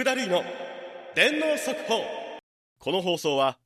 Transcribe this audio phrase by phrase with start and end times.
[0.00, 0.42] 福田るいの
[1.14, 2.00] 電脳速報
[2.78, 3.58] この放送は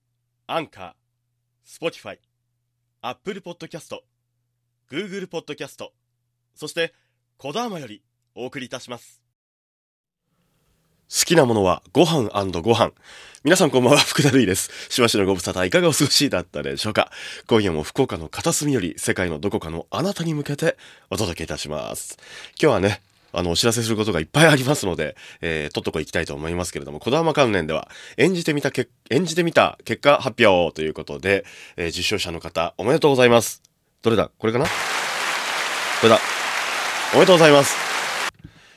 [0.49, 4.03] Anchor Spotify Apple Podcast
[4.89, 5.93] Google Podcast
[6.57, 6.93] そして
[7.37, 8.03] コダーマより
[8.35, 9.23] お送りいたします
[11.09, 12.29] 好きなものはご飯
[12.63, 12.91] ご飯
[13.45, 14.71] 皆さんこんばんは、福田るいです。
[14.91, 17.13] しばしのご無沙汰いかがお過ごしだったでしょうか
[17.47, 20.77] 今夜も福岡の片隅より世界のどこかのあなたに向けて
[21.11, 22.19] お届けいたします。
[22.61, 23.03] 今日はね、
[23.35, 31.45] あの、お知らせすることがいっぱいありますので、えー、とっとこ行きたいと思いますけれども、こだま関連では、演じてみたけ、演じてみた結果発表ということで、
[31.77, 33.63] えー、受賞者の方、おめでとうございます。
[34.03, 34.31] どれだ？
[34.39, 34.67] これかな？
[34.67, 34.71] こ
[36.05, 36.19] れだ。
[37.13, 37.77] おめでとうございます。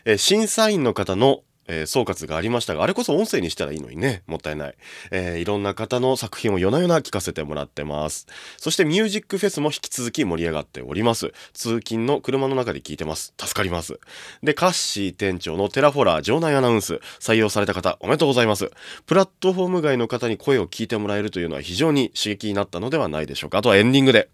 [0.06, 4.76] え、審査員の方のえー、総括がありましたが、あれこそ音声にしたらいいのにね、もったいない。
[5.12, 8.28] えー、いろんな方の作品を夜な夜な聞かせてもらってます。
[8.58, 11.34] そしてミュージックフェスも引き続き盛り上がっております。
[11.54, 13.34] 通勤の車の中で聞いてます。
[13.40, 14.00] 助かります。
[14.44, 18.72] で、カッシー店長のテラフォラー場内アナウンス、採用された方、おめでとうございます。
[19.06, 23.60] プラットフォーム外の方に声を聞いてもらえるというのは非常に刺激になったのではないでしょうか。
[23.60, 24.30] あとはエンディングで。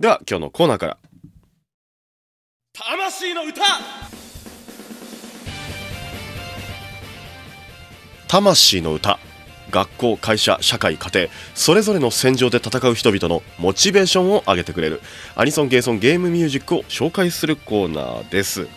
[0.00, 0.98] では、今日のコーナーから。
[2.74, 3.62] 魂の歌
[8.32, 9.18] 魂の歌
[9.70, 15.02] 学校会社社会家庭それぞれの戦場で戦う人々のモチベーションを上げてくれる。
[15.36, 18.68] アニソン・ゲーソン・ゲームミュージックを紹介するコーナーです。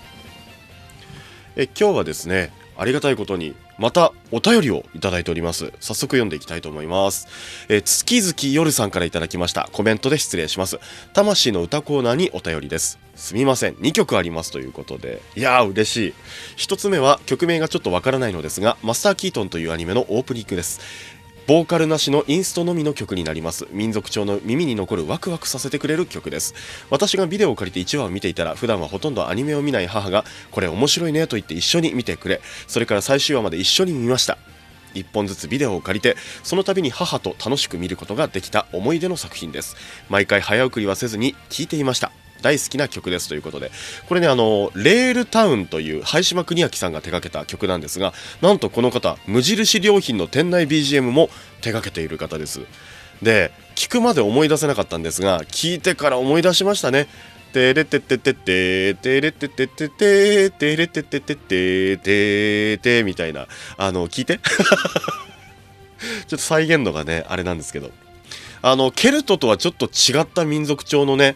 [1.55, 5.71] え今日はですねありがたいことにまたお便りをいただいております。
[5.79, 7.29] 早速読んでいきたいと思います。
[7.69, 10.81] え月々夜さんからいただきましたコメントで失礼します。
[11.13, 13.04] 魂の歌コーナーにお便りです。
[13.16, 13.75] すみません。
[13.75, 15.21] 2曲ありますということで。
[15.35, 16.13] いやー嬉しい。
[16.58, 20.81] 1つ目は曲名がちょっとわからないのですがマスター・キートンというアニメのオープニングです。
[21.47, 23.67] ボーカルなしのインストのみの曲になります。
[23.72, 26.55] 民族調の耳に残るワクワクさせてくれる曲です。
[26.89, 32.41] 私がビデオを借りて1話を見ていたら普段はほとんどアニメを見ない母がこれ面白いねと言って一緒に見てくれ。
[32.68, 34.39] それから最終話まで一緒に見ました。
[34.95, 39.75] 1本ずつビデオを借りてその度に母と楽しく見ることができた思い出の作品です。
[40.09, 42.12] 毎回早送りはせずに聴いていました。
[42.41, 43.72] 大好きな曲ですということで。
[44.07, 51.29] これねあのレールタウンという灰島邦明さんが手掛けた曲なんですがなんとこの方無印良品の店内 BGM も
[51.62, 52.62] 手掛けている方です。
[53.22, 57.07] で聞くまで思い出せなかったんですが聞いてから思い出しましたね。
[57.53, 63.47] てれてててててれてててててれててててててみたいな。
[63.78, 64.40] あの聞いて。
[66.28, 67.91] ちょっと再現度がねあれなんですけど。
[68.62, 71.35] あのケルトとはちょっと違った民族調のね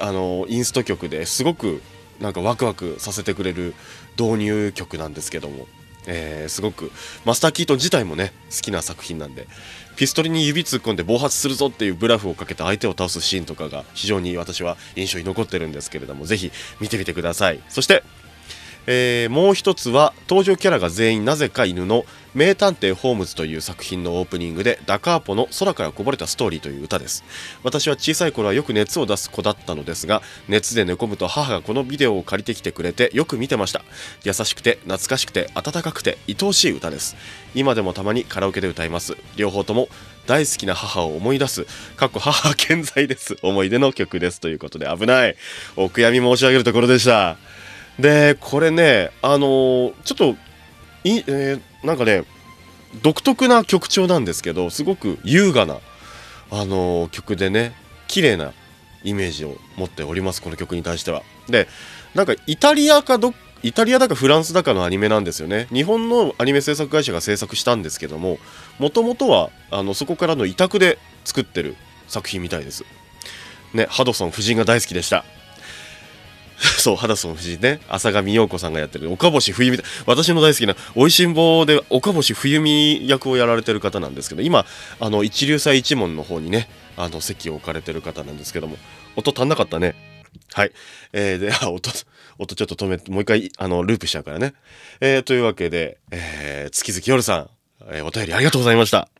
[0.00, 1.82] あのインスト曲ですごく
[2.20, 3.74] なんかワクワクさせてくれる
[4.18, 5.66] 導入曲なんですけども、
[6.06, 6.92] えー、すごく
[7.24, 9.48] マスター・キートン自体もね好きな作品なんで
[9.96, 16.50] ピストルに指突っ込んで暴発するぞっていうブラフをかけて相手を倒すシーンとかが非常に私は印象に残ってるんですけれどもぜひ
[16.80, 17.60] 見てみてください。
[17.68, 18.02] そして
[18.86, 22.04] えー、もう一つは登場キャラが全員なぜか犬の
[22.34, 27.22] 「名探偵ホームズ」という作品のオープニングでダカーポの「空からこぼれたストーリー」という歌です。
[27.62, 33.84] 私は小さい頃はよく熱を出す子だったのですが熱で寝込むと母がこのビデオを借りてきてくれてよく見てました。
[34.24, 37.16] 優しくて懐かしくて温かくて愛おしい歌です。
[37.54, 39.16] 今でもたまにカラオケで歌います。
[39.36, 39.88] 両方とも
[40.26, 41.66] 大好きな母を思い出す。
[41.96, 43.36] かっこ母健在です。
[43.42, 44.40] 思い出の曲です。
[44.40, 45.36] ということで危ない。
[45.76, 47.36] お悔やみ申し上げるところでした。
[48.02, 50.36] でこれねあの、ちょっと
[51.04, 52.24] い、えー、なんかね
[53.02, 55.78] 独特な曲調なんですけどすごく優雅な、
[56.50, 57.74] あの、曲でね
[58.08, 58.52] 綺麗な
[59.04, 61.22] イメージを持っておりますこの曲に対しては。
[61.48, 61.68] で
[62.14, 63.32] なんかイタリアかど
[63.62, 65.68] イタリアだかフランスだかのアニメなんですよね。
[65.72, 68.38] 日本のアニメ制作会社が制作したんですけども
[68.80, 71.76] もともとはあのそこからの委託で作ってる
[72.08, 72.84] 作品みたいです。
[73.72, 75.24] ねハドソン夫人が大好きでした。
[76.82, 84.66] そう、ハダソン夫人ね、浅上陽子さんがやってる、岡星冬美、私の大好きな、おいしん坊で岡星冬美役をやられてる方なんですけど、今、
[85.00, 88.76] あの、一流祭一門の方にね、あの、席を置かれてる方なんですけども、
[89.16, 89.94] 音足んなかったね。
[90.52, 90.72] はい。
[91.12, 91.90] えー、で、あ、音、
[92.38, 94.54] 音ちょっと止めて、もう一回、あの、ループしちゃうからね。
[95.00, 97.50] えー、というわけで、えー、月々夜さん、
[97.90, 99.11] えー、お便りありがとうございました。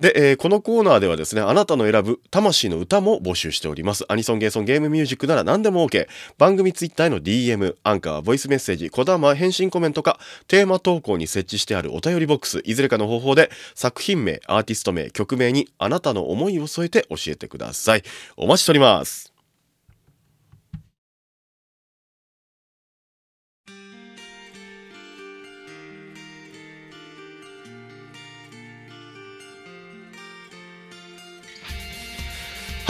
[0.00, 4.06] で、えー、このコーナーではですね、あなたの選ぶ魂の歌も募集しております。
[4.08, 6.08] アニソン、ゲーソン、ゲームミュージックなら何でも OK。
[6.38, 10.18] 番組ツイッターへの DM、アンカー、ボイスメッセージ、こだま返信コメントか、
[10.48, 18.02] テーマ投稿に設置してあるお便りボックス、いずれかの方法で作品名、アーティスト名、曲名にあなたの思いを添えて教えてください。
[18.38, 19.39] お待ちしております。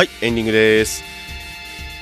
[0.00, 1.04] はい、エンディングです。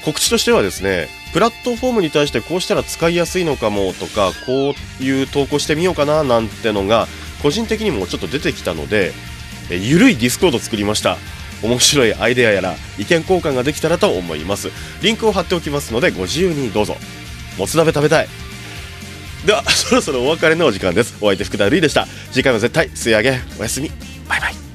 [0.05, 7.09] 告知としてはですね、プラットフォームに対してこうしたら使いやすいのかもとかこういう投稿してみようかななんてのが
[7.43, 9.11] 個人的にもちょっと出てきたので
[9.69, 11.17] えゆるい Discord 作りました。
[11.61, 14.71] 面白いアイデアやら意見交換ができたらと思います。
[15.03, 16.95] リンクを貼っておきますのでご自由にどうぞ。
[17.59, 18.29] もつ鍋食べたい。
[19.45, 21.17] ではそろそろお別れのお時間です。
[21.21, 22.07] お相手福田るいでした。
[22.31, 23.91] 次回も絶対吸い上げおやすみ。
[24.29, 24.68] バイバイ。